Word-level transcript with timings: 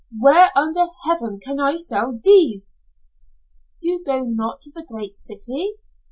"Where 0.19 0.49
under 0.55 0.87
heaven 1.05 1.39
can 1.39 1.59
I 1.59 1.75
sell 1.75 2.19
these?" 2.23 2.75
"You 3.81 4.03
go 4.03 4.23
not 4.23 4.59
to 4.61 4.71
the 4.71 4.83
great 4.83 5.13
city?" 5.13 5.75